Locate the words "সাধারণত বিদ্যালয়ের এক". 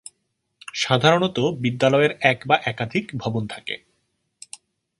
0.73-2.39